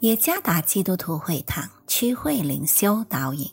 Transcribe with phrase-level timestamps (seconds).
[0.00, 3.50] 耶加达基督徒会堂区会灵修导引，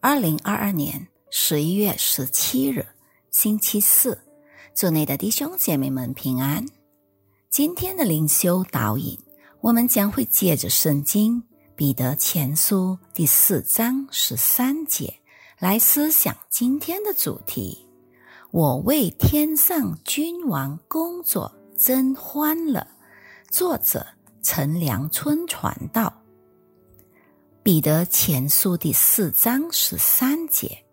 [0.00, 2.84] 二零二二年十一月十七日，
[3.30, 4.18] 星期四，
[4.74, 6.66] 祝内的弟兄姐妹们平安。
[7.48, 9.18] 今天的灵修导引，
[9.62, 11.42] 我们将会借着圣经
[11.74, 15.14] 彼得前书第四章十三节
[15.58, 17.86] 来思想今天的主题。
[18.50, 22.86] 我为天上君王工作真欢乐。
[23.50, 24.06] 作者。
[24.48, 26.22] 陈良春传道，
[27.64, 30.84] 彼得前书第四章十三节，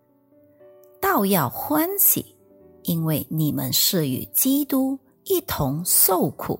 [1.00, 2.34] 道要欢喜，
[2.82, 6.58] 因为你们是与基督一同受苦，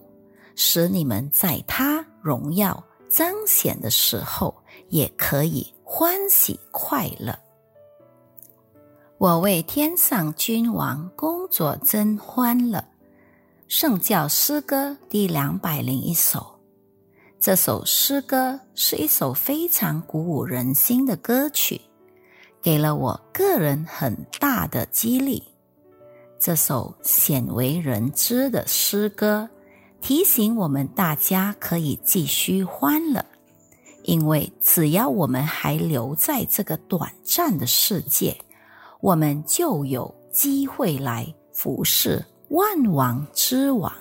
[0.55, 2.81] 使你们在他荣耀
[3.11, 4.55] 彰显的时候，
[4.89, 7.37] 也可以欢喜快乐。
[9.19, 12.85] 我为天上君王工作真欢乐。
[13.67, 16.54] 圣教诗歌第两百零一首。
[17.45, 21.79] 这首诗歌是一首非常鼓舞人心的歌曲，
[22.63, 25.43] 给了我个人很大的激励。
[26.41, 29.47] 这首鲜为人知的诗歌
[30.01, 33.23] 提醒我们大家可以继续欢乐，
[34.05, 38.35] 因为只要我们还留在这个短暂的世界，
[39.03, 43.93] 我们就有机会来服侍万王之王。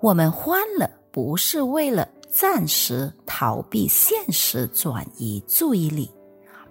[0.00, 0.90] 我们欢乐。
[1.10, 6.10] 不是为了暂时逃避现实、转移注意力，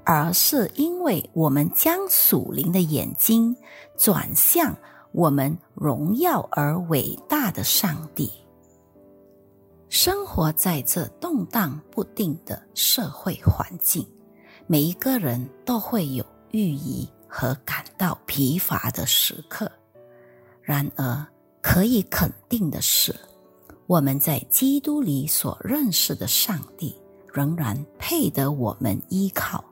[0.03, 3.55] 而是因为我们将属灵的眼睛
[3.97, 4.75] 转向
[5.11, 8.31] 我们荣耀而伟大的上帝。
[9.89, 14.07] 生活在这动荡不定的社会环境，
[14.67, 19.69] 每一个人都会有郁疑和感到疲乏的时刻。
[20.61, 21.25] 然而，
[21.61, 23.13] 可以肯定的是。
[23.89, 26.95] 我们在基督里所认识的上帝，
[27.33, 29.65] 仍然配得我们依靠。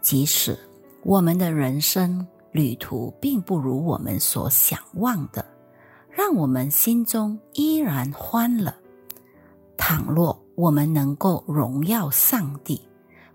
[0.00, 0.58] 即使
[1.02, 5.44] 我们的人生旅途并不如我们所想望的，
[6.08, 8.74] 让我们心中依然欢乐。
[9.76, 12.80] 倘若我们能够荣耀上帝，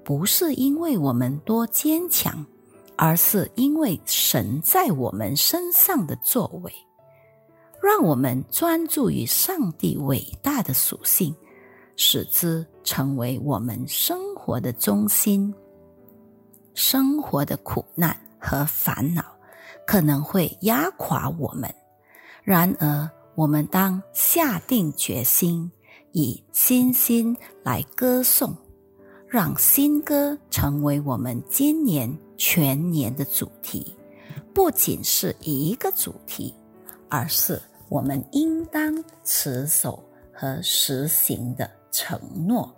[0.03, 2.43] 不是因为我们多坚强，
[2.97, 6.73] 而是因为神在我们身上的作为。
[7.83, 11.35] 让我们专注于上帝伟大的属性，
[11.97, 15.53] 使之成为我们生活的中心。
[16.73, 19.25] 生活的苦难和烦恼
[19.85, 21.69] 可能会压垮我们，
[22.41, 25.69] 然而我们当下定决心，
[26.13, 28.55] 以信心来歌颂，
[29.27, 33.93] 让新歌成为我们今年全年的主题。
[34.53, 36.55] 不仅是一个主题，
[37.09, 37.61] 而是。
[37.89, 42.73] 我们应当持守和实行的承诺，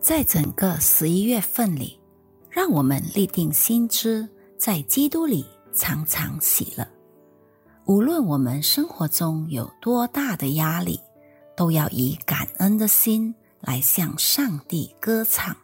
[0.00, 2.00] 在整个十一月份里，
[2.48, 5.44] 让我们立定心志，在基督里
[5.74, 6.86] 常常喜乐。
[7.84, 10.98] 无论我们生活中有多大的压力，
[11.56, 15.54] 都要以感恩的心来向上帝歌唱，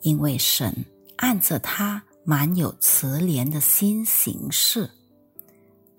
[0.00, 0.74] 因为神
[1.16, 4.90] 按着他满有慈怜的心行事。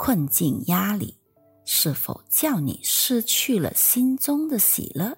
[0.03, 1.15] 困境压力。
[1.63, 5.15] 是否叫你失去了心中的喜乐？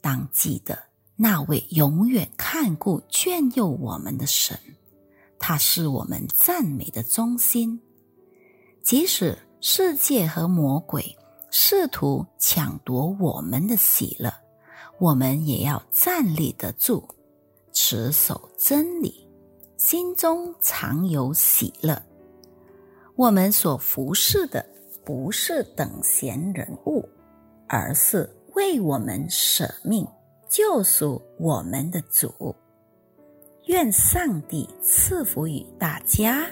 [0.00, 0.78] 当记得
[1.16, 4.56] 那位永远看顾眷佑我们的神，
[5.36, 7.80] 他是我们赞美的中心。
[8.84, 11.04] 即使世界和魔鬼
[11.50, 14.32] 试图抢夺我们的喜乐，
[15.00, 17.04] 我们也要站立得住，
[17.72, 19.28] 持守真理，
[19.76, 22.00] 心中常有喜乐。
[23.22, 24.66] 我们所服侍的。
[25.04, 27.08] 不是等闲人物，
[27.68, 30.06] 而是为我们舍命
[30.48, 32.54] 救赎我们的主。
[33.66, 36.46] 愿上帝赐福于大家。